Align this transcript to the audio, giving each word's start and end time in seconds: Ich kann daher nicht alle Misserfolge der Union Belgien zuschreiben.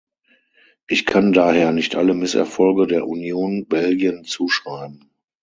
Ich 0.87 1.05
kann 1.05 1.31
daher 1.31 1.71
nicht 1.71 1.95
alle 1.95 2.15
Misserfolge 2.15 2.87
der 2.87 3.07
Union 3.07 3.67
Belgien 3.67 4.23
zuschreiben. 4.23 5.11